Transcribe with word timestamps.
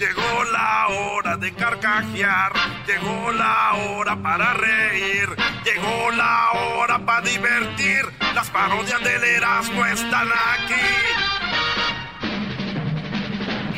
Llegó 0.00 0.44
la 0.44 0.88
hora 0.88 1.36
de 1.36 1.52
carcajear, 1.52 2.52
llegó 2.86 3.32
la 3.32 3.74
hora 3.74 4.16
para 4.16 4.54
reír, 4.54 5.28
llegó 5.62 6.10
la 6.12 6.52
hora 6.52 7.04
para 7.04 7.20
divertir. 7.20 8.06
Las 8.34 8.48
parodias 8.48 9.04
del 9.04 9.22
Erasmo 9.22 9.84
están 9.84 10.26
aquí. 10.32 10.74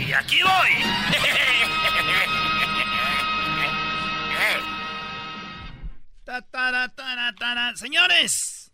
Y 0.07 0.13
aquí 0.13 0.41
voy. 0.45 0.71
Señores, 7.75 8.71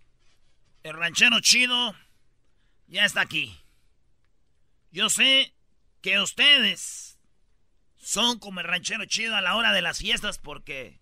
el 0.83 0.93
ranchero 0.93 1.41
chido 1.41 1.96
ya 2.89 3.07
está 3.07 3.23
aquí. 3.23 3.59
Yo 4.91 5.09
sé 5.09 5.55
que 6.03 6.21
ustedes 6.21 7.08
son 7.98 8.38
como 8.38 8.61
el 8.61 8.66
ranchero 8.66 9.05
chido 9.05 9.37
a 9.37 9.41
la 9.41 9.57
hora 9.57 9.73
de 9.73 9.83
las 9.83 9.98
fiestas 9.98 10.38
porque 10.38 11.01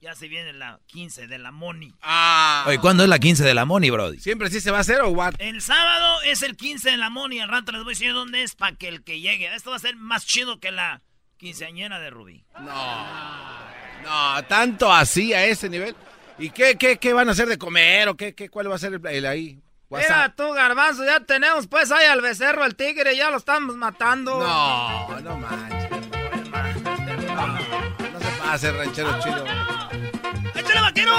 ya 0.00 0.14
se 0.14 0.28
viene 0.28 0.52
la 0.52 0.80
15 0.86 1.26
de 1.26 1.38
la 1.38 1.50
Moni. 1.50 1.94
Ah. 2.02 2.64
Oye, 2.66 2.78
¿cuándo 2.78 3.02
es 3.02 3.08
la 3.08 3.18
15 3.18 3.44
de 3.44 3.54
la 3.54 3.64
Moni, 3.64 3.90
Brody? 3.90 4.18
¿Siempre 4.18 4.50
sí 4.50 4.60
se 4.60 4.70
va 4.70 4.78
a 4.78 4.80
hacer 4.82 5.00
o 5.00 5.10
what? 5.10 5.34
El 5.38 5.60
sábado 5.62 6.22
es 6.22 6.42
el 6.42 6.56
15 6.56 6.90
de 6.90 6.96
la 6.96 7.10
Moni. 7.10 7.40
Al 7.40 7.48
rato 7.48 7.72
les 7.72 7.82
voy 7.82 7.92
a 7.92 7.94
decir 7.94 8.12
dónde 8.12 8.42
es 8.42 8.54
para 8.54 8.76
que 8.76 8.88
el 8.88 9.02
que 9.02 9.20
llegue. 9.20 9.52
Esto 9.54 9.70
va 9.70 9.76
a 9.76 9.80
ser 9.80 9.96
más 9.96 10.26
chido 10.26 10.60
que 10.60 10.70
la 10.70 11.02
quinceañera 11.38 11.98
de 11.98 12.10
Rubí. 12.10 12.44
No. 12.60 13.06
No, 14.02 14.44
tanto 14.44 14.92
así 14.92 15.34
a 15.34 15.44
ese 15.46 15.68
nivel. 15.68 15.96
¿Y 16.38 16.50
qué, 16.50 16.76
qué, 16.76 16.98
qué 16.98 17.12
van 17.12 17.28
a 17.28 17.32
hacer 17.32 17.48
de 17.48 17.58
comer 17.58 18.08
o 18.08 18.16
qué, 18.16 18.34
qué 18.34 18.48
cuál 18.48 18.70
va 18.70 18.76
a 18.76 18.78
ser 18.78 18.94
el, 18.94 19.06
el 19.06 19.26
ahí? 19.26 19.58
Mira 19.88 20.02
WhatsApp. 20.02 20.36
tú, 20.36 20.52
garbanzo, 20.52 21.04
ya 21.04 21.20
tenemos 21.20 21.68
pues 21.68 21.92
ahí 21.92 22.06
al 22.06 22.20
becerro, 22.20 22.64
el 22.64 22.74
tigre, 22.74 23.16
ya 23.16 23.30
lo 23.30 23.36
estamos 23.36 23.76
matando. 23.76 24.38
No, 24.38 25.20
no 25.20 25.36
manches. 25.38 25.85
Se 28.46 28.52
pase, 28.52 28.72
ranchero 28.72 29.18
chido. 29.20 29.44
¡Échale, 30.54 30.80
vaquero! 30.80 31.16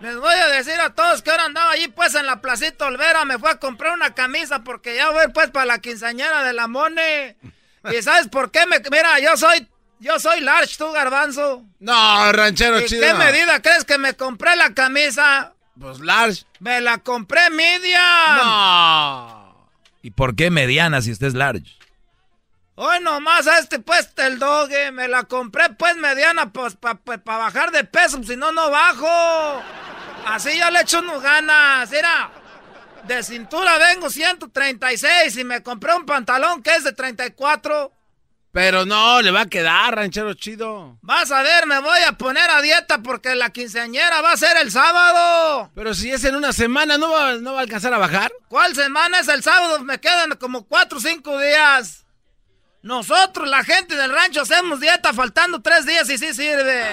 Les 0.00 0.16
voy 0.16 0.34
a 0.34 0.48
decir 0.48 0.74
a 0.80 0.90
todos 0.90 1.22
que 1.22 1.30
ahora 1.30 1.44
andaba 1.44 1.70
allí 1.70 1.86
pues 1.86 2.16
en 2.16 2.26
la 2.26 2.40
placita 2.40 2.86
Olvera, 2.86 3.24
me 3.24 3.38
fue 3.38 3.52
a 3.52 3.60
comprar 3.60 3.92
una 3.94 4.12
camisa 4.12 4.64
porque 4.64 4.96
ya 4.96 5.10
voy 5.10 5.26
pues 5.32 5.50
para 5.50 5.64
la 5.64 5.78
quinceañera 5.78 6.42
de 6.42 6.54
la 6.54 6.66
Mone. 6.66 7.36
¿Y 7.84 8.02
sabes 8.02 8.26
por 8.26 8.50
qué 8.50 8.66
me... 8.66 8.80
Mira, 8.90 9.20
yo 9.20 9.36
soy... 9.36 9.68
Yo 10.00 10.18
soy 10.18 10.40
large, 10.40 10.76
tú, 10.76 10.90
garbanzo. 10.90 11.64
No, 11.78 12.32
ranchero 12.32 12.80
¿Y 12.80 12.86
chido. 12.86 13.02
qué 13.02 13.14
medida 13.14 13.62
crees 13.62 13.84
que 13.84 13.96
me 13.96 14.14
compré 14.14 14.56
la 14.56 14.74
camisa? 14.74 15.54
Pues 15.80 16.00
large. 16.00 16.44
Me 16.58 16.80
la 16.80 16.98
compré 16.98 17.48
medium. 17.50 18.00
No. 18.42 19.70
¿Y 20.02 20.10
por 20.10 20.34
qué 20.34 20.50
mediana 20.50 21.00
si 21.00 21.12
usted 21.12 21.28
es 21.28 21.34
large? 21.34 21.76
Hoy 22.78 23.00
nomás 23.00 23.46
a 23.46 23.58
este 23.58 23.78
pues 23.78 24.10
el 24.16 24.38
doge, 24.38 24.92
me 24.92 25.08
la 25.08 25.24
compré 25.24 25.70
pues 25.70 25.96
mediana 25.96 26.52
pues 26.52 26.76
para 26.76 26.98
bajar 27.24 27.70
de 27.70 27.84
peso, 27.84 28.22
si 28.22 28.36
no, 28.36 28.52
no 28.52 28.70
bajo. 28.70 29.62
Así 30.26 30.58
ya 30.58 30.70
le 30.70 30.82
echo 30.82 30.98
unos 30.98 31.22
ganas, 31.22 31.90
mira. 31.90 32.30
De 33.04 33.22
cintura 33.22 33.78
vengo 33.78 34.10
136 34.10 35.38
y 35.38 35.44
me 35.44 35.62
compré 35.62 35.94
un 35.94 36.04
pantalón 36.04 36.62
que 36.62 36.74
es 36.74 36.84
de 36.84 36.92
34. 36.92 37.92
Pero 38.52 38.84
no, 38.84 39.22
le 39.22 39.30
va 39.30 39.42
a 39.42 39.46
quedar, 39.46 39.96
ranchero 39.96 40.34
chido. 40.34 40.98
Vas 41.00 41.30
a 41.30 41.40
ver, 41.40 41.66
me 41.66 41.78
voy 41.78 42.00
a 42.06 42.12
poner 42.12 42.50
a 42.50 42.60
dieta 42.60 42.98
porque 42.98 43.34
la 43.34 43.50
quinceañera 43.50 44.20
va 44.20 44.32
a 44.32 44.36
ser 44.36 44.56
el 44.58 44.70
sábado. 44.70 45.70
Pero 45.74 45.94
si 45.94 46.10
es 46.10 46.24
en 46.24 46.34
una 46.34 46.52
semana, 46.52 46.98
¿no 46.98 47.10
va, 47.10 47.34
no 47.34 47.54
va 47.54 47.60
a 47.60 47.62
alcanzar 47.62 47.94
a 47.94 47.98
bajar? 47.98 48.32
¿Cuál 48.48 48.74
semana 48.74 49.20
es 49.20 49.28
el 49.28 49.42
sábado? 49.42 49.80
Me 49.80 49.98
quedan 49.98 50.36
como 50.36 50.66
4 50.66 50.98
o 50.98 51.00
5 51.00 51.38
días. 51.38 52.05
Nosotros, 52.86 53.48
la 53.48 53.64
gente 53.64 53.96
del 53.96 54.12
rancho, 54.12 54.42
hacemos 54.42 54.78
dieta 54.78 55.12
faltando 55.12 55.60
3 55.60 55.86
días 55.86 56.08
y 56.08 56.18
sí 56.18 56.32
sirve. 56.32 56.84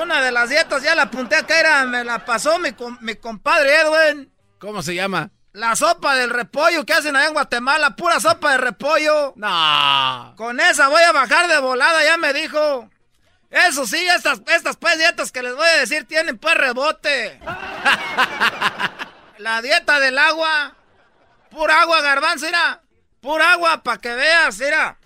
Una 0.00 0.22
de 0.22 0.32
las 0.32 0.48
dietas 0.48 0.82
ya 0.82 0.94
la 0.94 1.02
apunté 1.02 1.36
acá, 1.36 1.60
era, 1.60 1.84
me 1.84 2.02
la 2.02 2.24
pasó 2.24 2.58
mi, 2.58 2.70
mi 3.00 3.14
compadre 3.16 3.82
Edwin. 3.82 4.32
¿Cómo 4.58 4.80
se 4.82 4.94
llama? 4.94 5.28
La 5.52 5.76
sopa 5.76 6.14
del 6.14 6.30
repollo 6.30 6.86
que 6.86 6.94
hacen 6.94 7.14
allá 7.14 7.26
en 7.26 7.34
Guatemala, 7.34 7.94
pura 7.94 8.20
sopa 8.20 8.52
de 8.52 8.56
repollo. 8.56 9.34
No. 9.36 10.32
Con 10.38 10.60
esa 10.60 10.88
voy 10.88 11.02
a 11.02 11.12
bajar 11.12 11.46
de 11.48 11.58
volada, 11.58 12.02
ya 12.02 12.16
me 12.16 12.32
dijo. 12.32 12.88
Eso 13.50 13.86
sí, 13.86 13.98
estas, 14.16 14.40
estas 14.46 14.78
pues 14.78 14.96
dietas 14.96 15.30
que 15.30 15.42
les 15.42 15.54
voy 15.54 15.68
a 15.68 15.80
decir 15.80 16.06
tienen 16.06 16.38
pues 16.38 16.54
rebote. 16.54 17.38
La 19.36 19.60
dieta 19.60 20.00
del 20.00 20.16
agua. 20.16 20.74
Pura 21.50 21.82
agua, 21.82 22.00
garbanzo, 22.00 22.46
mira. 22.46 22.81
Pura 23.22 23.52
agua 23.52 23.82
para 23.82 23.98
que 23.98 24.14
veas, 24.14 24.58
mira. 24.58 24.98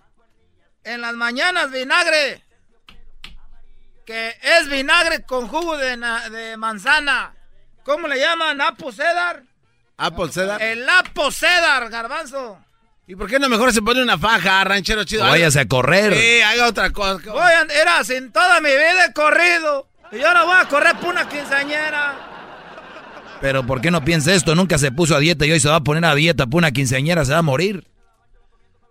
En 0.83 1.01
las 1.03 1.15
mañanas 1.15 1.71
vinagre. 1.71 2.43
Que 4.07 4.35
es 4.41 4.69
vinagre 4.69 5.23
con 5.25 5.49
jugo 5.49 5.77
de, 5.77 5.97
na- 5.97 6.29
de 6.31 6.57
manzana. 6.57 7.35
¿Cómo 7.85 8.09
le 8.09 8.19
llaman? 8.19 8.61
¿Apo 8.61 8.91
cedar? 8.91 9.43
Apple 9.99 10.31
Cedar. 10.31 10.61
El 10.61 10.89
apo 10.89 11.31
cedar, 11.31 11.89
garbanzo. 11.89 12.59
¿Y 13.07 13.15
por 13.15 13.29
qué 13.29 13.39
no 13.39 13.49
mejor 13.49 13.73
se 13.73 13.81
pone 13.81 14.03
una 14.03 14.19
faja, 14.19 14.63
ranchero 14.65 15.05
chido? 15.05 15.25
O 15.25 15.29
váyase 15.29 15.61
a 15.61 15.69
correr. 15.69 16.15
Sí, 16.15 16.41
haga 16.43 16.67
otra 16.67 16.91
cosa. 16.91 17.21
Voy 17.33 17.41
a, 17.53 17.63
era 17.63 18.03
sin 18.05 18.31
toda 18.33 18.61
mi 18.61 18.69
vida 18.71 19.07
he 19.07 19.13
corrido. 19.13 19.89
Y 20.13 20.19
yo 20.19 20.35
no 20.35 20.45
voy 20.47 20.57
a 20.61 20.69
correr 20.69 20.97
por 20.97 21.11
una 21.11 21.29
quinceañera. 21.29 22.15
Pero 23.41 23.67
¿por 23.67 23.81
qué 23.81 23.91
no 23.91 24.05
piensa 24.05 24.33
esto? 24.35 24.55
Nunca 24.55 24.79
se 24.79 24.91
puso 24.93 25.15
a 25.17 25.19
dieta 25.21 25.47
y 25.47 25.53
hoy 25.53 25.61
se 25.61 25.69
va 25.69 25.77
a 25.77 25.81
poner 25.85 26.05
a 26.05 26.15
dieta 26.15 26.47
por 26.47 26.59
una 26.59 26.73
quinceañera, 26.73 27.25
se 27.25 27.33
va 27.33 27.39
a 27.39 27.43
morir. 27.43 27.87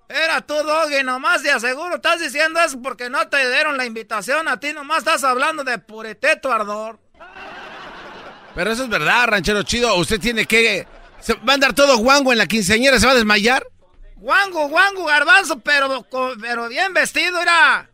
Era 0.08 0.42
tú, 0.42 0.54
Doggy, 0.54 1.04
nomás 1.04 1.42
de 1.42 1.52
aseguro 1.52 1.96
estás 1.96 2.20
diciendo 2.20 2.60
eso 2.60 2.80
porque 2.82 3.10
no 3.10 3.28
te 3.28 3.50
dieron 3.50 3.76
la 3.76 3.86
invitación 3.86 4.48
a 4.48 4.60
ti, 4.60 4.72
nomás 4.72 5.00
estás 5.00 5.24
hablando 5.24 5.64
de 5.64 5.80
pureteto 5.80 6.52
ardor. 6.52 7.00
Pero 8.54 8.72
eso 8.72 8.84
es 8.84 8.90
verdad, 8.90 9.28
ranchero 9.28 9.64
chido. 9.64 9.96
Usted 9.96 10.20
tiene 10.20 10.46
que... 10.46 10.88
¿Se 11.20 11.34
va 11.34 11.52
a 11.52 11.54
andar 11.56 11.74
todo 11.74 11.98
guango 11.98 12.32
en 12.32 12.38
la 12.38 12.46
quinceañera? 12.46 13.00
¿Se 13.00 13.06
va 13.06 13.12
a 13.12 13.16
desmayar? 13.16 13.66
Guango, 14.16 14.70
guango, 14.70 15.06
garbanzo, 15.06 15.60
pero, 15.60 16.08
pero 16.40 16.70
bien 16.70 16.94
vestido, 16.94 17.42
era. 17.42 17.90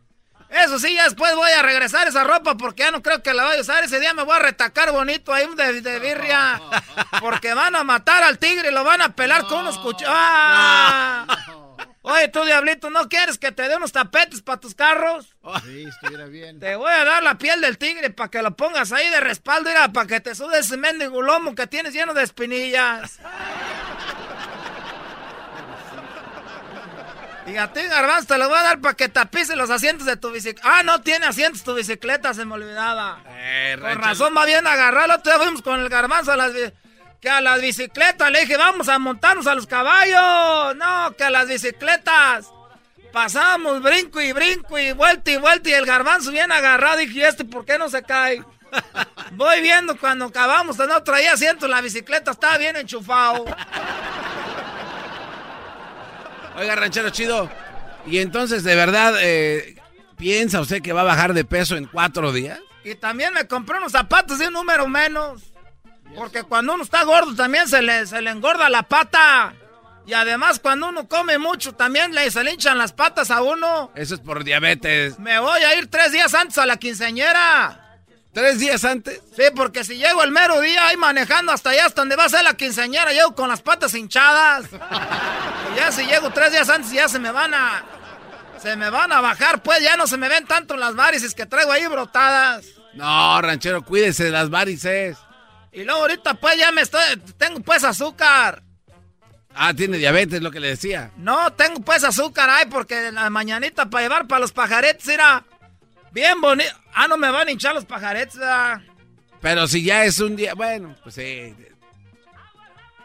Eso 0.52 0.78
sí, 0.78 0.94
ya 0.94 1.04
después 1.04 1.34
voy 1.34 1.50
a 1.50 1.62
regresar 1.62 2.06
esa 2.06 2.24
ropa 2.24 2.56
porque 2.58 2.82
ya 2.82 2.90
no 2.90 3.02
creo 3.02 3.22
que 3.22 3.32
la 3.32 3.44
vaya 3.44 3.58
a 3.58 3.62
usar. 3.62 3.82
Ese 3.84 3.98
día 3.98 4.12
me 4.12 4.22
voy 4.22 4.36
a 4.36 4.38
retacar 4.38 4.92
bonito 4.92 5.32
ahí 5.32 5.48
de, 5.56 5.80
de 5.80 5.98
birria. 5.98 6.60
Porque 7.20 7.54
van 7.54 7.74
a 7.74 7.84
matar 7.84 8.22
al 8.22 8.38
tigre 8.38 8.68
y 8.68 8.72
lo 8.72 8.84
van 8.84 9.00
a 9.00 9.14
pelar 9.14 9.46
con 9.46 9.60
unos 9.60 9.78
cuchillos. 9.78 10.12
¡Ah! 10.14 11.26
Oye, 12.04 12.28
tú, 12.28 12.44
diablito, 12.44 12.90
¿no 12.90 13.08
quieres 13.08 13.38
que 13.38 13.52
te 13.52 13.68
dé 13.68 13.76
unos 13.76 13.92
tapetes 13.92 14.42
para 14.42 14.58
tus 14.58 14.74
carros? 14.74 15.36
Sí, 15.64 15.84
estuviera 15.88 16.24
bien. 16.26 16.58
Te 16.58 16.74
voy 16.74 16.90
a 16.90 17.04
dar 17.04 17.22
la 17.22 17.38
piel 17.38 17.60
del 17.60 17.78
tigre 17.78 18.10
para 18.10 18.28
que 18.28 18.42
lo 18.42 18.56
pongas 18.56 18.90
ahí 18.92 19.08
de 19.10 19.20
respaldo, 19.20 19.70
mira, 19.70 19.88
para 19.92 20.08
que 20.08 20.20
te 20.20 20.34
sude 20.34 20.58
ese 20.58 20.76
mendigo 20.76 21.22
lomo 21.22 21.54
que 21.54 21.68
tienes 21.68 21.92
lleno 21.94 22.12
de 22.12 22.24
espinillas. 22.24 23.20
Y 27.46 27.56
a 27.56 27.72
ti, 27.72 27.82
Garbanzo, 27.82 28.28
te 28.28 28.38
lo 28.38 28.48
voy 28.48 28.58
a 28.58 28.62
dar 28.62 28.80
para 28.80 28.94
que 28.94 29.08
tapices 29.08 29.56
los 29.56 29.70
asientos 29.70 30.06
de 30.06 30.16
tu 30.16 30.30
bicicleta. 30.30 30.68
Ah, 30.78 30.82
no 30.82 31.02
tiene 31.02 31.26
asientos 31.26 31.64
tu 31.64 31.74
bicicleta, 31.74 32.34
se 32.34 32.44
me 32.44 32.54
olvidaba. 32.54 33.20
Eh, 33.28 33.76
Con 33.80 34.00
razón 34.00 34.34
va 34.36 34.44
bien 34.44 34.66
agarrarlo. 34.66 35.18
Día 35.18 35.38
fuimos 35.38 35.62
con 35.62 35.80
el 35.80 35.88
Garbanzo 35.88 36.32
a 36.32 36.36
las, 36.36 36.52
que 37.22 37.30
a 37.30 37.40
las 37.40 37.62
bicicletas. 37.62 38.30
Le 38.30 38.40
dije, 38.40 38.56
vamos 38.56 38.88
a 38.88 38.98
montarnos 38.98 39.46
a 39.46 39.54
los 39.54 39.66
caballos. 39.66 40.76
No, 40.76 41.14
que 41.16 41.24
a 41.24 41.30
las 41.30 41.46
bicicletas. 41.46 42.50
Pasamos 43.12 43.80
brinco 43.80 44.20
y 44.20 44.32
brinco 44.32 44.78
y 44.78 44.92
vuelta 44.92 45.30
y 45.30 45.36
vuelta 45.36 45.68
y 45.70 45.72
el 45.74 45.86
Garbanzo 45.86 46.32
bien 46.32 46.50
agarrado. 46.50 46.96
Dije, 46.96 47.20
¿y 47.20 47.22
este 47.22 47.44
por 47.44 47.64
qué 47.64 47.78
no 47.78 47.88
se 47.88 48.02
cae? 48.02 48.42
Voy 49.32 49.60
viendo 49.60 49.96
cuando 49.98 50.24
acabamos, 50.26 50.76
no 50.78 51.02
traía 51.02 51.34
asiento 51.34 51.66
en 51.66 51.72
la 51.72 51.80
bicicleta, 51.80 52.32
estaba 52.32 52.58
bien 52.58 52.74
enchufado. 52.74 53.44
Oiga, 56.56 56.74
ranchero 56.74 57.10
chido. 57.10 57.50
Y 58.06 58.18
entonces, 58.18 58.64
¿de 58.64 58.74
verdad 58.74 59.14
eh, 59.20 59.76
piensa 60.16 60.60
usted 60.60 60.82
que 60.82 60.92
va 60.92 61.02
a 61.02 61.04
bajar 61.04 61.34
de 61.34 61.44
peso 61.44 61.76
en 61.76 61.86
cuatro 61.86 62.32
días? 62.32 62.58
Y 62.82 62.94
también 62.94 63.32
me 63.32 63.46
compré 63.46 63.78
unos 63.78 63.92
zapatos 63.92 64.38
de 64.38 64.48
un 64.48 64.54
número 64.54 64.88
menos. 64.88 65.51
Porque 66.14 66.42
cuando 66.42 66.74
uno 66.74 66.84
está 66.84 67.04
gordo 67.04 67.34
también 67.34 67.68
se 67.68 67.82
le, 67.82 68.06
se 68.06 68.20
le 68.20 68.30
engorda 68.30 68.68
la 68.68 68.82
pata. 68.82 69.54
Y 70.04 70.14
además 70.14 70.58
cuando 70.58 70.88
uno 70.88 71.06
come 71.08 71.38
mucho 71.38 71.74
también 71.74 72.14
le, 72.14 72.30
se 72.30 72.42
le 72.42 72.52
hinchan 72.52 72.78
las 72.78 72.92
patas 72.92 73.30
a 73.30 73.42
uno. 73.42 73.92
Eso 73.94 74.14
es 74.14 74.20
por 74.20 74.44
diabetes. 74.44 75.18
Me 75.18 75.38
voy 75.38 75.60
a 75.62 75.76
ir 75.78 75.88
tres 75.88 76.12
días 76.12 76.34
antes 76.34 76.58
a 76.58 76.66
la 76.66 76.76
quinceañera. 76.76 77.78
¿Tres 78.32 78.58
días 78.58 78.84
antes? 78.84 79.20
Sí, 79.36 79.44
porque 79.54 79.84
si 79.84 79.96
llego 79.96 80.22
el 80.22 80.32
mero 80.32 80.60
día 80.60 80.88
ahí 80.88 80.96
manejando 80.96 81.52
hasta 81.52 81.70
allá, 81.70 81.84
hasta 81.84 82.00
donde 82.00 82.16
va 82.16 82.24
a 82.24 82.28
ser 82.30 82.42
la 82.42 82.54
quinceañera, 82.54 83.12
llego 83.12 83.34
con 83.34 83.48
las 83.48 83.60
patas 83.60 83.94
hinchadas. 83.94 84.64
Y 85.72 85.76
ya 85.76 85.92
si 85.92 86.06
llego 86.06 86.30
tres 86.30 86.50
días 86.50 86.68
antes 86.70 86.90
ya 86.90 87.08
se 87.08 87.18
me 87.18 87.30
van 87.30 87.52
a... 87.54 87.84
Se 88.58 88.76
me 88.76 88.90
van 88.90 89.12
a 89.12 89.20
bajar, 89.20 89.60
pues 89.62 89.80
ya 89.82 89.96
no 89.96 90.06
se 90.06 90.16
me 90.16 90.28
ven 90.28 90.46
tanto 90.46 90.76
las 90.76 90.94
varices 90.94 91.34
que 91.34 91.46
traigo 91.46 91.72
ahí 91.72 91.86
brotadas. 91.88 92.64
No, 92.94 93.42
ranchero, 93.42 93.82
cuídese 93.82 94.24
de 94.24 94.30
las 94.30 94.50
varices. 94.50 95.18
Y 95.72 95.84
luego 95.84 96.02
ahorita 96.02 96.34
pues 96.34 96.56
ya 96.58 96.70
me 96.70 96.82
estoy... 96.82 97.00
Tengo 97.38 97.60
pues 97.60 97.82
azúcar. 97.82 98.62
Ah, 99.54 99.74
tiene 99.74 99.98
diabetes, 99.98 100.40
lo 100.42 100.50
que 100.50 100.60
le 100.60 100.68
decía. 100.68 101.10
No, 101.16 101.52
tengo 101.52 101.80
pues 101.80 102.04
azúcar 102.04 102.48
ahí 102.50 102.66
porque 102.70 103.08
en 103.08 103.16
la 103.16 103.30
mañanita 103.30 103.88
para 103.88 104.02
llevar 104.02 104.26
para 104.26 104.40
los 104.40 104.52
pajaretes 104.52 105.08
era 105.08 105.44
bien 106.10 106.40
bonito. 106.40 106.70
Ah, 106.94 107.08
no 107.08 107.16
me 107.16 107.30
van 107.30 107.48
a 107.48 107.50
hinchar 107.50 107.74
los 107.74 107.84
pajaretes. 107.84 108.38
Pero 109.40 109.66
si 109.66 109.82
ya 109.82 110.04
es 110.04 110.20
un 110.20 110.36
día, 110.36 110.54
bueno, 110.54 110.94
pues 111.02 111.16
sí. 111.16 111.54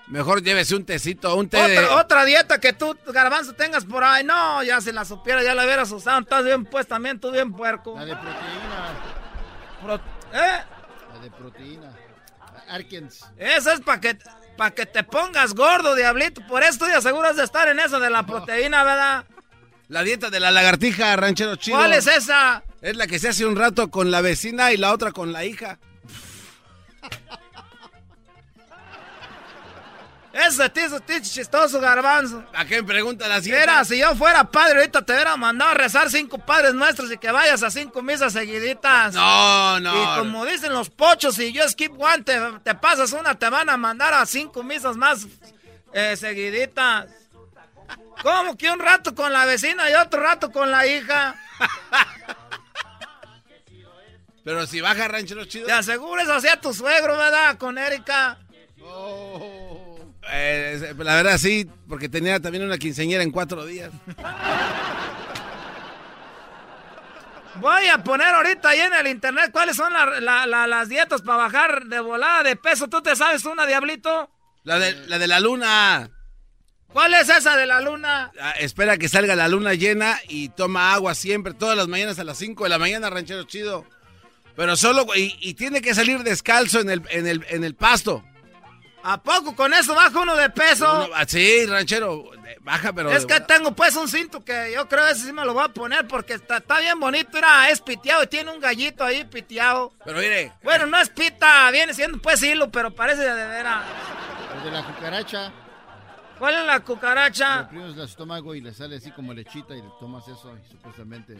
Mejor 0.07 0.41
llévese 0.41 0.73
un 0.73 0.85
tecito, 0.85 1.35
un 1.35 1.49
té 1.49 1.61
otra, 1.61 1.95
otra 1.97 2.25
dieta 2.25 2.61
que 2.61 2.71
tú, 2.71 2.97
garbanzo, 3.07 3.53
tengas 3.53 3.83
por 3.83 4.05
ahí. 4.05 4.23
No, 4.23 4.63
ya 4.63 4.79
si 4.79 4.93
la 4.93 5.03
supiera, 5.03 5.43
ya 5.43 5.53
la 5.53 5.65
hubieras 5.65 5.91
usado. 5.91 6.21
Estás 6.21 6.45
bien 6.45 6.63
pues 6.63 6.87
también, 6.87 7.19
tú 7.19 7.29
bien 7.29 7.51
puerco. 7.51 7.95
La 7.97 8.05
de 8.05 8.15
proteína. 8.15 8.93
¿Eh? 10.33 10.63
La 11.13 11.19
de 11.19 11.31
proteína. 11.31 11.91
Arkens. 12.67 13.25
Eso 13.37 13.71
es 13.71 13.81
para 13.81 14.01
que, 14.01 14.17
pa 14.57 14.71
que 14.71 14.85
te 14.85 15.03
pongas 15.03 15.53
gordo, 15.53 15.95
diablito. 15.95 16.45
Por 16.47 16.63
eso 16.63 16.85
te 16.85 16.93
aseguras 16.93 17.35
de 17.35 17.43
estar 17.43 17.67
en 17.67 17.79
eso 17.79 17.99
de 17.99 18.09
la 18.09 18.25
proteína, 18.25 18.83
¿verdad? 18.83 19.25
La 19.87 20.03
dieta 20.03 20.29
de 20.29 20.39
la 20.39 20.51
lagartija, 20.51 21.15
ranchero 21.15 21.55
chido. 21.55 21.77
¿Cuál 21.77 21.93
es 21.93 22.07
esa? 22.07 22.63
Es 22.81 22.95
la 22.95 23.07
que 23.07 23.19
se 23.19 23.29
hace 23.29 23.45
un 23.45 23.55
rato 23.55 23.89
con 23.89 24.11
la 24.11 24.21
vecina 24.21 24.71
y 24.71 24.77
la 24.77 24.93
otra 24.93 25.11
con 25.11 25.31
la 25.31 25.45
hija. 25.45 25.79
Ese 30.47 30.69
tío 30.69 30.85
es 31.07 31.33
chistoso, 31.33 31.81
garbanzo. 31.81 32.43
¿A 32.53 32.63
qué 32.65 32.81
me 32.81 32.87
pregunta 32.87 33.27
la 33.27 33.41
señora? 33.41 33.83
si 33.83 33.97
yo 33.99 34.15
fuera 34.15 34.45
padre, 34.45 34.79
ahorita 34.79 35.01
te 35.01 35.13
hubiera 35.13 35.35
mandado 35.35 35.71
a 35.71 35.73
rezar 35.73 36.09
cinco 36.09 36.37
padres 36.37 36.73
nuestros 36.73 37.11
y 37.11 37.17
que 37.17 37.31
vayas 37.31 37.63
a 37.63 37.71
cinco 37.71 38.01
misas 38.01 38.31
seguiditas. 38.31 39.13
No, 39.13 39.79
no. 39.81 39.91
Y 40.01 40.19
como 40.19 40.45
dicen 40.45 40.71
los 40.73 40.89
pochos, 40.89 41.35
si 41.35 41.51
yo 41.51 41.67
skip 41.67 41.99
one, 41.99 42.23
te, 42.23 42.75
pasas 42.75 43.11
una, 43.11 43.35
te 43.37 43.49
van 43.49 43.69
a 43.69 43.75
mandar 43.75 44.13
a 44.13 44.25
cinco 44.25 44.63
misas 44.63 44.95
más 44.95 45.27
eh, 45.91 46.15
seguiditas. 46.15 47.07
¿Cómo 48.23 48.57
que 48.57 48.71
un 48.71 48.79
rato 48.79 49.13
con 49.13 49.33
la 49.33 49.45
vecina 49.45 49.89
y 49.89 49.95
otro 49.95 50.21
rato 50.21 50.51
con 50.51 50.71
la 50.71 50.87
hija? 50.87 51.35
Pero 54.45 54.65
si 54.65 54.79
baja 54.79 55.09
ranchero 55.09 55.43
chido. 55.43 55.65
Te 55.65 55.73
asegures 55.73 56.29
hacia 56.29 56.61
tu 56.61 56.73
suegro, 56.73 57.17
¿verdad? 57.17 57.57
Con 57.57 57.77
Erika. 57.77 58.37
Oh. 58.81 59.56
Eh, 60.31 60.93
la 60.97 61.15
verdad 61.15 61.37
sí, 61.37 61.69
porque 61.87 62.09
tenía 62.09 62.39
también 62.39 62.63
una 62.63 62.77
quinceñera 62.77 63.23
en 63.23 63.31
cuatro 63.31 63.65
días. 63.65 63.91
Voy 67.59 67.87
a 67.87 68.03
poner 68.03 68.27
ahorita 68.27 68.69
ahí 68.69 68.79
en 68.81 68.93
el 68.93 69.07
internet 69.07 69.49
cuáles 69.51 69.75
son 69.75 69.91
las 69.91 70.89
dietas 70.89 71.21
para 71.21 71.37
bajar 71.37 71.85
de 71.85 71.99
volada 71.99 72.43
de 72.43 72.55
peso. 72.55 72.87
¿Tú 72.87 73.01
te 73.01 73.15
sabes 73.15 73.45
una, 73.45 73.65
Diablito? 73.65 74.29
La 74.63 74.79
de 74.79 74.93
la, 75.07 75.17
de 75.17 75.27
la 75.27 75.39
luna. 75.39 76.09
¿Cuál 76.91 77.13
es 77.15 77.29
esa 77.29 77.55
de 77.57 77.65
la 77.65 77.81
luna? 77.81 78.31
Ah, 78.39 78.51
espera 78.59 78.97
que 78.97 79.09
salga 79.09 79.35
la 79.35 79.47
luna 79.47 79.73
llena 79.73 80.19
y 80.27 80.49
toma 80.49 80.93
agua 80.93 81.15
siempre, 81.15 81.53
todas 81.53 81.77
las 81.77 81.87
mañanas 81.87 82.19
a 82.19 82.23
las 82.23 82.37
5 82.37 82.63
de 82.63 82.69
la 82.69 82.77
mañana, 82.77 83.09
ranchero 83.09 83.43
chido. 83.43 83.85
Pero 84.55 84.75
solo, 84.75 85.05
y, 85.15 85.53
tiene 85.53 85.81
que 85.81 85.93
salir 85.93 86.23
descalzo 86.23 86.79
en 86.79 86.89
el, 86.89 87.01
en 87.09 87.27
el, 87.27 87.45
en 87.49 87.63
el 87.63 87.75
pasto. 87.75 88.23
¿A 89.09 89.23
poco 89.23 89.55
con 89.55 89.73
eso 89.73 89.95
baja 89.95 90.19
uno 90.19 90.35
de 90.35 90.49
peso? 90.49 91.09
Ah, 91.15 91.23
sí, 91.25 91.65
ranchero, 91.65 92.29
baja, 92.59 92.91
pero... 92.91 93.09
Es 93.09 93.25
que 93.25 93.39
tengo 93.39 93.73
pues 93.73 93.95
un 93.95 94.09
cinto 94.09 94.43
que 94.43 94.73
yo 94.75 94.85
creo 94.89 95.05
que 95.05 95.11
ese 95.11 95.27
sí 95.27 95.31
me 95.31 95.45
lo 95.45 95.53
voy 95.53 95.63
a 95.63 95.69
poner 95.69 96.05
porque 96.09 96.33
está, 96.33 96.59
bien 96.81 96.99
bonito, 96.99 97.37
era, 97.37 97.69
es 97.69 97.79
piteado 97.79 98.23
y 98.23 98.27
tiene 98.27 98.51
un 98.51 98.59
gallito 98.59 99.05
ahí 99.05 99.23
piteado. 99.23 99.93
Pero 100.03 100.19
mire... 100.19 100.51
Bueno, 100.61 100.87
no 100.87 100.99
es 100.99 101.07
pita, 101.07 101.71
viene 101.71 101.93
siendo 101.93 102.17
pues 102.17 102.43
hilo, 102.43 102.69
pero 102.69 102.93
parece 102.93 103.21
de 103.21 103.47
veras. 103.47 103.85
El 104.57 104.63
de 104.65 104.71
la 104.71 104.83
cucaracha. 104.85 105.53
¿Cuál 106.37 106.55
es 106.55 106.65
la 106.65 106.79
cucaracha? 106.81 107.55
Le 107.55 107.63
oprimes 107.63 107.93
el 107.93 108.03
estómago 108.03 108.55
y 108.55 108.59
le 108.59 108.73
sale 108.73 108.97
así 108.97 109.11
como 109.11 109.33
lechita 109.33 109.73
y 109.73 109.83
le 109.83 109.89
tomas 110.01 110.27
eso 110.27 110.53
y 110.53 110.69
supuestamente 110.69 111.37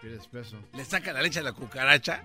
pierdes 0.00 0.28
peso. 0.28 0.56
¿Le 0.74 0.84
saca 0.84 1.12
la 1.12 1.22
leche 1.22 1.40
a 1.40 1.42
la 1.42 1.52
cucaracha? 1.52 2.22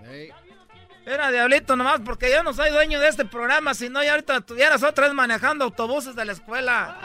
Era 1.04 1.30
diablito 1.30 1.74
nomás 1.74 2.00
porque 2.04 2.30
yo 2.30 2.42
no 2.42 2.54
soy 2.54 2.70
dueño 2.70 3.00
de 3.00 3.08
este 3.08 3.24
programa, 3.24 3.74
si 3.74 3.88
no 3.88 4.02
ya 4.02 4.12
ahorita 4.12 4.36
estuvieras 4.36 4.82
otra 4.82 5.06
vez 5.06 5.14
manejando 5.14 5.64
autobuses 5.64 6.14
de 6.14 6.24
la 6.24 6.32
escuela. 6.32 6.96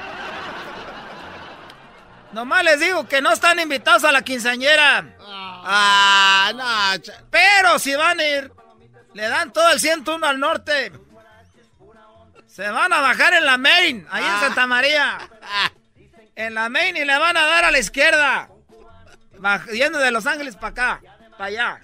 Nomás 2.32 2.64
les 2.64 2.80
digo 2.80 3.08
que 3.08 3.22
no 3.22 3.32
están 3.32 3.60
invitados 3.60 4.04
a 4.04 4.12
la 4.12 4.22
quinceañera. 4.22 5.16
Ah, 5.20 6.52
no. 6.56 7.04
Pero 7.32 7.80
si 7.80 7.96
van 7.96 8.20
a 8.20 8.26
ir, 8.26 8.52
le 9.14 9.28
dan 9.28 9.52
todo 9.52 9.72
el 9.72 9.80
101 9.80 10.28
al 10.28 10.40
norte. 10.40 10.92
Se 12.46 12.70
van 12.70 12.94
a 12.94 13.02
bajar 13.02 13.34
en 13.34 13.46
la 13.46 13.58
main, 13.58 14.08
ahí 14.12 14.24
en 14.24 14.30
ah. 14.30 14.40
Santa 14.42 14.68
María. 14.68 15.18
En 16.36 16.54
la 16.54 16.70
main 16.70 16.96
y 16.96 17.04
le 17.04 17.18
van 17.18 17.36
a 17.36 17.48
dar 17.48 17.66
a 17.66 17.72
la 17.72 17.80
izquierda. 17.80 18.48
Yendo 19.74 19.98
de 19.98 20.12
Los 20.12 20.28
Ángeles 20.28 20.56
para 20.56 20.68
acá, 20.68 21.02
para 21.32 21.46
allá. 21.46 21.82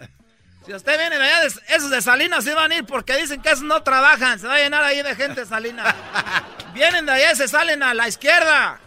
Si 0.65 0.73
usted 0.73 0.97
viene 0.97 1.17
de 1.17 1.23
allá, 1.23 1.47
esos 1.67 1.89
de 1.89 2.01
Salinas 2.01 2.43
se 2.43 2.53
van 2.53 2.71
a 2.71 2.75
ir 2.75 2.85
porque 2.85 3.17
dicen 3.17 3.41
que 3.41 3.49
esos 3.49 3.63
no 3.63 3.83
trabajan. 3.83 4.39
Se 4.39 4.47
va 4.47 4.55
a 4.55 4.59
llenar 4.59 4.83
ahí 4.83 5.01
de 5.01 5.15
gente 5.15 5.41
de 5.41 5.45
Salinas. 5.45 5.93
Vienen 6.73 7.05
de 7.05 7.11
allá 7.11 7.33
y 7.33 7.35
se 7.35 7.47
salen 7.47 7.83
a 7.83 7.93
la 7.93 8.07
izquierda. 8.07 8.79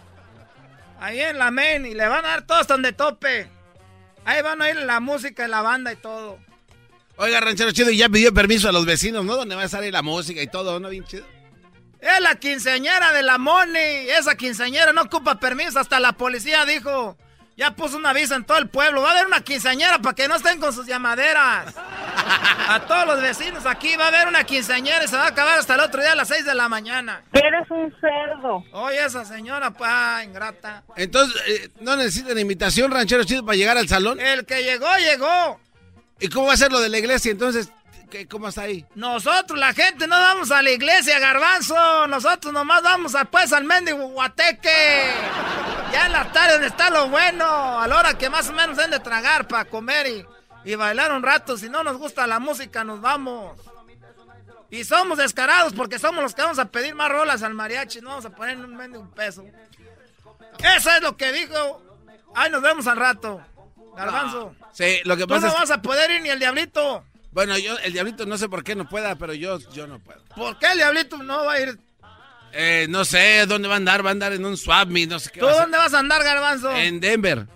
Ahí 0.98 1.20
en 1.20 1.38
la 1.38 1.50
main 1.50 1.84
y 1.84 1.94
le 1.94 2.08
van 2.08 2.24
a 2.24 2.28
dar 2.28 2.46
todos 2.46 2.66
donde 2.66 2.92
tope. 2.92 3.50
Ahí 4.24 4.40
van 4.42 4.62
a 4.62 4.70
ir 4.70 4.76
la 4.76 5.00
música 5.00 5.44
y 5.44 5.48
la 5.48 5.60
banda 5.60 5.92
y 5.92 5.96
todo. 5.96 6.38
Oiga, 7.16 7.40
ranchero 7.40 7.70
chido, 7.72 7.90
y 7.90 7.98
ya 7.98 8.08
pidió 8.08 8.32
permiso 8.32 8.68
a 8.68 8.72
los 8.72 8.84
vecinos, 8.84 9.24
¿no? 9.24 9.36
Donde 9.36 9.54
va 9.54 9.62
a 9.62 9.68
salir 9.68 9.92
la 9.92 10.02
música 10.02 10.42
y 10.42 10.46
todo, 10.48 10.80
¿no? 10.80 10.88
Bien 10.88 11.04
chido. 11.04 11.26
Es 12.00 12.20
la 12.20 12.34
quinceañera 12.36 13.12
de 13.12 13.22
la 13.22 13.38
Moni. 13.38 13.78
Esa 13.78 14.34
quinceañera 14.36 14.92
no 14.92 15.02
ocupa 15.02 15.38
permiso. 15.38 15.78
Hasta 15.78 16.00
la 16.00 16.12
policía 16.12 16.64
dijo. 16.64 17.16
Ya 17.56 17.70
puso 17.74 17.96
un 17.96 18.04
aviso 18.04 18.34
en 18.34 18.44
todo 18.44 18.58
el 18.58 18.68
pueblo. 18.68 19.00
Va 19.00 19.08
a 19.08 19.12
haber 19.12 19.26
una 19.26 19.40
quinceañera 19.40 19.98
para 19.98 20.14
que 20.14 20.28
no 20.28 20.36
estén 20.36 20.60
con 20.60 20.74
sus 20.74 20.86
llamaderas. 20.86 21.74
A 22.68 22.84
todos 22.86 23.06
los 23.06 23.22
vecinos 23.22 23.64
aquí 23.64 23.96
va 23.96 24.06
a 24.06 24.08
haber 24.08 24.28
una 24.28 24.44
quinceañera 24.44 25.04
y 25.04 25.08
se 25.08 25.16
va 25.16 25.24
a 25.24 25.28
acabar 25.28 25.58
hasta 25.58 25.74
el 25.74 25.80
otro 25.80 26.02
día 26.02 26.12
a 26.12 26.16
las 26.16 26.28
seis 26.28 26.44
de 26.44 26.54
la 26.54 26.68
mañana. 26.68 27.22
Eres 27.32 27.70
un 27.70 27.94
cerdo. 28.00 28.64
Oye, 28.72 29.04
esa 29.04 29.24
señora, 29.24 29.70
pa, 29.70 30.22
ingrata. 30.24 30.82
Entonces, 30.96 31.40
eh, 31.46 31.70
¿no 31.80 31.96
necesitan 31.96 32.38
invitación, 32.38 32.90
ranchero 32.90 33.24
chido, 33.24 33.46
para 33.46 33.56
llegar 33.56 33.78
al 33.78 33.88
salón? 33.88 34.20
El 34.20 34.44
que 34.44 34.64
llegó, 34.64 34.88
llegó. 34.98 35.60
¿Y 36.18 36.28
cómo 36.28 36.48
va 36.48 36.54
a 36.54 36.56
ser 36.56 36.72
lo 36.72 36.80
de 36.80 36.88
la 36.88 36.98
iglesia 36.98 37.30
entonces? 37.30 37.70
¿Qué, 38.10 38.28
¿Cómo 38.28 38.48
está 38.48 38.62
ahí? 38.62 38.86
Nosotros, 38.94 39.58
la 39.58 39.72
gente, 39.72 40.06
no 40.06 40.16
vamos 40.18 40.50
a 40.50 40.62
la 40.62 40.70
iglesia, 40.70 41.18
garbanzo. 41.18 42.06
Nosotros 42.06 42.52
nomás 42.52 42.82
vamos 42.82 43.14
a, 43.14 43.24
pues 43.24 43.52
al 43.52 43.64
mendigo 43.64 44.06
guateque. 44.08 45.12
Ya 45.92 46.06
en 46.06 46.12
la 46.12 46.30
tarde 46.30 46.52
donde 46.52 46.68
está 46.68 46.90
lo 46.90 47.08
bueno. 47.08 47.80
A 47.80 47.86
la 47.88 47.98
hora 47.98 48.16
que 48.16 48.30
más 48.30 48.48
o 48.48 48.52
menos 48.52 48.76
den 48.76 48.90
de 48.90 49.00
tragar 49.00 49.48
para 49.48 49.64
comer 49.64 50.06
y, 50.06 50.26
y 50.64 50.74
bailar 50.76 51.12
un 51.12 51.22
rato. 51.22 51.56
Si 51.56 51.68
no 51.68 51.82
nos 51.82 51.96
gusta 51.96 52.26
la 52.26 52.38
música, 52.38 52.84
nos 52.84 53.00
vamos. 53.00 53.58
Y 54.70 54.84
somos 54.84 55.18
descarados 55.18 55.72
porque 55.72 55.98
somos 55.98 56.22
los 56.22 56.34
que 56.34 56.42
vamos 56.42 56.58
a 56.58 56.66
pedir 56.66 56.94
más 56.94 57.10
rolas 57.10 57.42
al 57.42 57.54
mariachi. 57.54 58.00
No 58.00 58.10
vamos 58.10 58.26
a 58.26 58.30
poner 58.30 58.56
un 58.56 58.76
mendigo 58.76 59.08
peso. 59.14 59.44
Eso 60.58 60.90
es 60.90 61.02
lo 61.02 61.16
que 61.16 61.32
dijo. 61.32 61.82
Ahí 62.34 62.50
nos 62.50 62.62
vemos 62.62 62.86
al 62.86 62.96
rato. 62.96 63.42
Garbanzo. 63.96 64.54
sí, 64.72 65.00
lo 65.04 65.16
que 65.16 65.26
pasa 65.26 65.48
Tú 65.48 65.54
no 65.54 65.58
vas 65.58 65.70
a 65.70 65.80
poder 65.80 66.10
ir 66.10 66.20
ni 66.20 66.28
el 66.28 66.38
diablito. 66.38 67.02
Bueno, 67.36 67.58
yo, 67.58 67.76
el 67.80 67.92
diablito 67.92 68.24
no 68.24 68.38
sé 68.38 68.48
por 68.48 68.64
qué 68.64 68.74
no 68.74 68.88
pueda, 68.88 69.14
pero 69.16 69.34
yo, 69.34 69.58
yo 69.70 69.86
no 69.86 69.98
puedo. 69.98 70.22
¿Por 70.34 70.58
qué 70.58 70.68
el 70.72 70.78
diablito 70.78 71.18
no 71.18 71.44
va 71.44 71.52
a 71.52 71.60
ir? 71.60 71.78
Eh, 72.50 72.86
no 72.88 73.04
sé 73.04 73.44
dónde 73.44 73.68
va 73.68 73.74
a 73.74 73.76
andar, 73.76 74.02
va 74.02 74.08
a 74.08 74.12
andar 74.12 74.32
en 74.32 74.42
un 74.42 74.56
swap 74.56 74.88
meet, 74.88 75.10
no 75.10 75.18
sé 75.18 75.30
qué. 75.30 75.40
¿Tú 75.40 75.46
dónde 75.46 75.76
vas 75.76 75.92
a 75.92 75.98
andar, 75.98 76.24
Garbanzo? 76.24 76.74
En 76.74 76.98
Denver. 76.98 77.46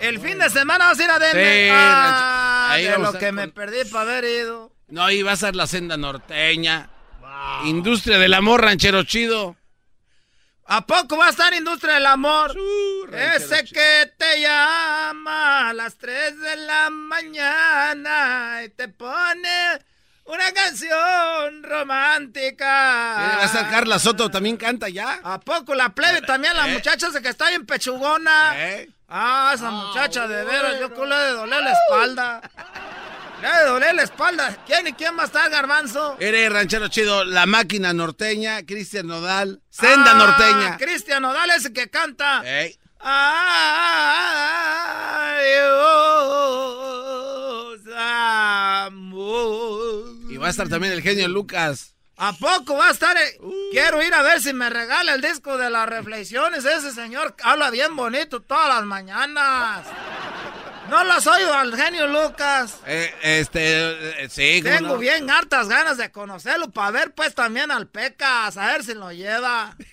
¿El 0.00 0.18
fin 0.20 0.38
de 0.38 0.48
semana 0.48 0.86
vas 0.86 0.98
a 0.98 1.04
ir 1.04 1.10
a 1.10 1.18
Denver? 1.18 1.66
Sí, 1.66 1.70
ah, 1.70 2.68
ahí 2.70 2.84
de 2.84 2.98
lo 2.98 3.12
que 3.12 3.30
me 3.30 3.48
perdí 3.48 3.84
para 3.92 4.10
haber 4.10 4.24
ido. 4.24 4.72
No, 4.88 5.04
ahí 5.04 5.22
va 5.22 5.32
a 5.32 5.36
ser 5.36 5.54
la 5.54 5.66
senda 5.66 5.98
norteña. 5.98 6.88
Industria 7.66 8.16
del 8.16 8.32
amor, 8.32 8.62
ranchero 8.62 9.02
chido. 9.02 9.54
¿A 10.70 10.82
poco 10.82 11.16
va 11.16 11.28
a 11.28 11.30
estar 11.30 11.54
Industria 11.54 11.94
del 11.94 12.04
Amor? 12.04 12.54
Ese 13.10 13.64
que 13.64 14.12
te 14.18 14.42
llama 14.42 15.70
a 15.70 15.72
las 15.72 15.96
3 15.96 16.38
de 16.38 16.56
la 16.56 16.90
mañana 16.90 18.60
y 18.62 18.68
te 18.68 18.88
pone 18.88 19.78
una 20.26 20.52
canción 20.52 21.62
romántica. 21.62 23.38
Va 23.40 23.44
a 23.44 23.70
Carla 23.70 23.98
Soto, 23.98 24.30
también 24.30 24.58
canta 24.58 24.90
ya. 24.90 25.20
¿A 25.24 25.40
poco 25.40 25.74
la 25.74 25.88
plebe 25.94 26.20
también, 26.20 26.54
la 26.54 26.68
¿Eh? 26.68 26.74
muchacha 26.74 27.08
de 27.08 27.22
que 27.22 27.30
está 27.30 27.48
bien 27.48 27.64
pechugona? 27.64 28.52
¿Eh? 28.56 28.90
Ah, 29.08 29.52
esa 29.54 29.70
muchacha 29.70 30.28
de 30.28 30.44
veras, 30.44 30.78
yo 30.78 31.06
le 31.06 31.16
de 31.16 31.30
doler 31.30 31.62
la 31.62 31.72
espalda. 31.72 32.42
Le 33.40 33.48
de 33.48 33.64
doler 33.66 33.94
la 33.94 34.02
espalda. 34.02 34.56
¿Quién 34.66 34.88
y 34.88 34.92
quién 34.94 35.16
va 35.16 35.22
a 35.22 35.26
estar, 35.26 35.48
Garbanzo? 35.48 36.16
Eres 36.18 36.52
ranchero 36.52 36.88
chido, 36.88 37.24
la 37.24 37.46
máquina 37.46 37.92
norteña, 37.92 38.66
Cristian 38.66 39.06
Nodal, 39.06 39.62
Senda 39.70 40.10
ah, 40.10 40.14
norteña. 40.14 40.76
Cristian 40.76 41.22
Nodal 41.22 41.50
es 41.50 41.66
el 41.66 41.72
que 41.72 41.88
canta. 41.88 42.42
Ey. 42.44 42.76
amor. 48.86 50.04
Y 50.28 50.36
va 50.36 50.48
a 50.48 50.50
estar 50.50 50.68
también 50.68 50.92
el 50.92 51.02
genio 51.02 51.28
Lucas. 51.28 51.94
¿A 52.20 52.32
poco 52.32 52.76
va 52.76 52.88
a 52.88 52.90
estar? 52.90 53.16
eh? 53.16 53.38
Quiero 53.70 54.02
ir 54.02 54.12
a 54.12 54.22
ver 54.22 54.42
si 54.42 54.52
me 54.52 54.68
regala 54.68 55.14
el 55.14 55.20
disco 55.20 55.56
de 55.56 55.70
las 55.70 55.88
reflexiones. 55.88 56.64
Ese 56.64 56.90
señor 56.90 57.36
habla 57.44 57.70
bien 57.70 57.94
bonito 57.94 58.42
todas 58.42 58.68
las 58.68 58.84
mañanas. 58.84 59.86
¿No 60.88 61.04
lo 61.04 61.12
has 61.12 61.26
oído 61.26 61.52
al 61.54 61.76
genio 61.76 62.06
Lucas? 62.06 62.78
Eh, 62.86 63.14
este, 63.22 64.24
eh, 64.24 64.28
sí, 64.30 64.62
¿cómo 64.62 64.74
Tengo 64.76 64.88
no? 64.94 64.98
bien 64.98 65.30
hartas 65.30 65.68
ganas 65.68 65.96
de 65.98 66.10
conocerlo 66.10 66.70
para 66.70 66.90
ver 66.90 67.14
pues 67.14 67.34
también 67.34 67.70
al 67.70 67.88
Pecas, 67.88 68.56
a 68.56 68.66
ver 68.68 68.84
si 68.84 68.94
lo 68.94 69.12
lleva. 69.12 69.76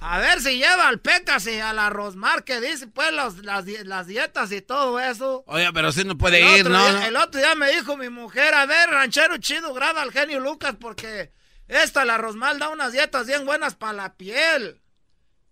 A 0.00 0.18
ver 0.18 0.42
si 0.42 0.58
lleva 0.58 0.88
al 0.88 1.00
Pecas 1.00 1.46
y 1.46 1.58
a 1.58 1.72
la 1.72 1.88
Rosmar 1.88 2.44
que 2.44 2.60
dice 2.60 2.86
pues 2.86 3.12
los- 3.12 3.38
las, 3.38 3.64
las 3.66 4.06
dietas 4.06 4.52
y 4.52 4.60
todo 4.60 5.00
eso. 5.00 5.42
Oye, 5.46 5.70
pero 5.72 5.90
sí 5.90 6.04
no 6.04 6.18
puede 6.18 6.40
El 6.42 6.58
ir, 6.58 6.70
¿no? 6.70 6.86
día-. 6.86 7.06
El 7.08 7.16
otro 7.16 7.40
día 7.40 7.54
me 7.54 7.70
dijo 7.72 7.96
mi 7.96 8.10
mujer, 8.10 8.52
a 8.52 8.66
ver, 8.66 8.90
ranchero 8.90 9.38
chido, 9.38 9.72
graba 9.72 10.02
al 10.02 10.12
genio 10.12 10.38
Lucas 10.38 10.74
porque 10.78 11.32
esta, 11.66 12.04
la 12.04 12.18
Rosmal, 12.18 12.58
da 12.58 12.68
unas 12.68 12.92
dietas 12.92 13.26
bien 13.26 13.46
buenas 13.46 13.74
para 13.74 13.94
la 13.94 14.12
piel. 14.14 14.82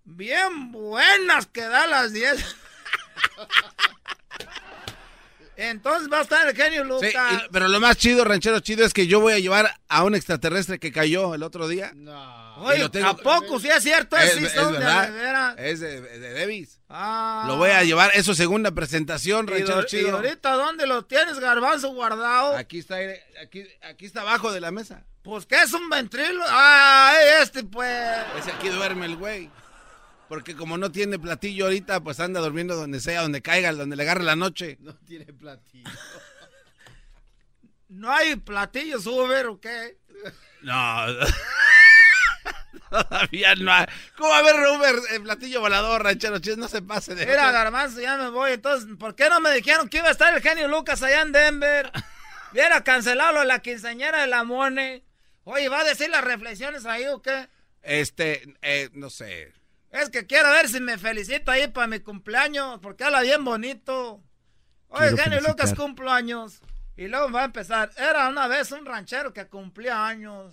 Bien 0.04 0.72
buenas 0.72 1.46
que 1.46 1.62
da 1.62 1.86
las 1.86 2.12
dietas. 2.12 2.54
Entonces 5.56 6.08
va 6.12 6.18
a 6.20 6.22
estar 6.22 6.48
el 6.48 6.54
genio 6.54 6.84
Lucas. 6.84 7.12
y- 7.32 7.48
pero 7.50 7.66
lo 7.66 7.80
más 7.80 7.96
chido, 7.96 8.24
ranchero 8.24 8.60
chido, 8.60 8.84
es 8.86 8.94
que 8.94 9.08
yo 9.08 9.18
voy 9.18 9.32
a 9.32 9.40
llevar 9.40 9.68
a 9.88 10.04
un 10.04 10.14
extraterrestre 10.14 10.78
que 10.78 10.92
cayó 10.92 11.34
el 11.34 11.42
otro 11.42 11.66
día. 11.66 11.90
No. 11.96 12.58
Oye, 12.58 12.84
y 12.84 12.88
tengo- 12.90 13.08
¿a 13.08 13.16
poco 13.16 13.58
sí 13.58 13.68
es 13.68 13.82
cierto? 13.82 14.16
Es, 14.16 14.36
es 14.36 14.42
de. 14.54 15.54
Es 15.58 15.80
de, 15.80 16.00
de 16.00 16.32
Davis. 16.34 16.78
Ah. 16.88 17.44
Lo 17.48 17.56
voy 17.56 17.70
a 17.70 17.82
llevar, 17.82 18.12
es 18.14 18.24
su 18.24 18.34
segunda 18.36 18.70
presentación, 18.70 19.46
¿Y, 19.48 19.50
ranchero 19.52 19.82
y 19.82 19.86
chido. 19.86 20.16
ahorita 20.16 20.52
dónde 20.52 20.86
lo 20.86 21.04
tienes, 21.06 21.40
garbanzo, 21.40 21.88
guardado? 21.92 22.56
Aquí 22.56 22.78
está, 22.78 23.02
eh, 23.02 23.20
aquí, 23.42 23.66
aquí 23.82 24.06
está 24.06 24.20
abajo 24.20 24.52
de 24.52 24.60
la 24.60 24.70
mesa. 24.70 25.02
Pues 25.22 25.44
que 25.44 25.60
es 25.60 25.72
un 25.72 25.88
ventrilo. 25.90 26.42
Ah, 26.46 27.14
este 27.42 27.64
pues. 27.64 27.90
Ese 28.38 28.52
aquí 28.52 28.68
duerme 28.68 29.06
el 29.06 29.16
güey. 29.16 29.50
Porque 30.28 30.54
como 30.54 30.76
no 30.76 30.92
tiene 30.92 31.18
platillo 31.18 31.64
ahorita, 31.64 32.00
pues 32.00 32.20
anda 32.20 32.40
durmiendo 32.40 32.76
donde 32.76 33.00
sea, 33.00 33.22
donde 33.22 33.40
caiga, 33.40 33.72
donde 33.72 33.96
le 33.96 34.02
agarre 34.02 34.24
la 34.24 34.36
noche. 34.36 34.78
No 34.88 34.94
tiene 34.94 35.26
platillo. 35.26 35.90
¿No 37.88 38.12
hay 38.12 38.36
platillos 38.36 39.06
Uber 39.06 39.46
o 39.46 39.60
qué? 39.60 39.96
No. 40.62 41.06
Todavía 42.90 43.54
no 43.54 43.72
hay. 43.72 43.86
¿Cómo 44.16 44.30
va 44.30 44.36
a 44.36 44.40
haber 44.40 44.56
Uber, 44.56 44.94
eh, 45.10 45.20
platillo 45.20 45.60
volador, 45.60 46.02
ranchero 46.04 46.38
chido? 46.38 46.56
No 46.56 46.68
se 46.68 46.82
pase 46.82 47.14
de... 47.14 47.26
Mira, 47.26 47.50
garbanzo, 47.50 48.00
ya 48.00 48.16
me 48.16 48.30
voy. 48.30 48.52
Entonces, 48.52 48.88
¿por 48.98 49.14
qué 49.14 49.28
no 49.28 49.40
me 49.40 49.52
dijeron 49.52 49.88
que 49.88 49.98
iba 49.98 50.08
a 50.08 50.12
estar 50.12 50.34
el 50.34 50.42
genio 50.42 50.68
Lucas 50.68 51.02
allá 51.02 51.22
en 51.22 51.32
Denver? 51.32 51.90
Hubiera 52.52 52.82
cancelado 52.84 53.32
lo 53.32 53.40
de 53.40 53.46
la 53.46 53.60
quinceañera 53.60 54.22
de 54.22 54.26
la 54.26 54.44
Mone. 54.44 55.04
Oye, 55.44 55.68
¿va 55.68 55.80
a 55.80 55.84
decir 55.84 56.10
las 56.10 56.24
reflexiones 56.24 56.86
ahí 56.86 57.06
o 57.06 57.20
qué? 57.22 57.48
Este, 57.82 58.54
eh, 58.62 58.90
no 58.92 59.10
sé. 59.10 59.52
Es 59.90 60.10
que 60.10 60.26
quiero 60.26 60.50
ver 60.50 60.68
si 60.68 60.80
me 60.80 60.98
felicita 60.98 61.52
ahí 61.52 61.68
para 61.68 61.86
mi 61.86 62.00
cumpleaños, 62.00 62.78
porque 62.80 63.04
habla 63.04 63.22
bien 63.22 63.44
bonito. 63.44 64.20
Oye, 64.88 65.16
genio. 65.16 65.40
Lucas 65.40 65.74
cumpleaños. 65.74 66.60
Y 66.96 67.08
luego 67.08 67.30
va 67.30 67.42
a 67.42 67.44
empezar. 67.46 67.90
Era 67.96 68.28
una 68.28 68.48
vez 68.48 68.72
un 68.72 68.84
ranchero 68.84 69.32
que 69.32 69.46
cumplía 69.46 70.06
años. 70.06 70.52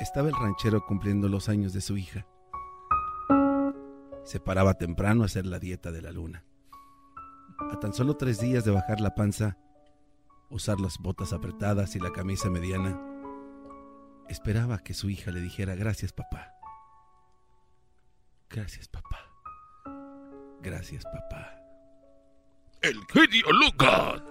Estaba 0.00 0.28
el 0.28 0.34
ranchero 0.34 0.84
cumpliendo 0.86 1.28
los 1.28 1.48
años 1.48 1.72
de 1.72 1.80
su 1.80 1.96
hija. 1.96 2.26
Se 4.24 4.40
paraba 4.40 4.74
temprano 4.74 5.22
a 5.22 5.26
hacer 5.26 5.46
la 5.46 5.58
dieta 5.58 5.92
de 5.92 6.02
la 6.02 6.10
luna. 6.10 6.44
A 7.70 7.78
tan 7.78 7.92
solo 7.92 8.16
tres 8.16 8.40
días 8.40 8.64
de 8.64 8.72
bajar 8.72 9.00
la 9.00 9.14
panza, 9.14 9.58
usar 10.48 10.80
las 10.80 10.98
botas 10.98 11.32
apretadas 11.32 11.94
y 11.94 12.00
la 12.00 12.10
camisa 12.10 12.48
mediana, 12.50 12.98
esperaba 14.28 14.78
que 14.78 14.94
su 14.94 15.10
hija 15.10 15.30
le 15.30 15.40
dijera 15.40 15.74
gracias 15.74 16.12
papá. 16.12 16.53
Gracias 18.54 18.86
papá. 18.86 19.18
Gracias 20.60 21.02
papá. 21.04 21.56
El 22.82 23.00
genio 23.12 23.50
Lucas. 23.52 24.22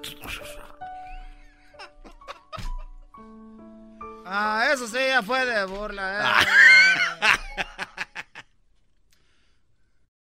Ah, 4.25 4.69
eso 4.71 4.87
sí 4.87 4.97
ya 5.09 5.21
fue 5.21 5.45
de 5.45 5.65
burla. 5.65 6.19
eh. 6.19 6.43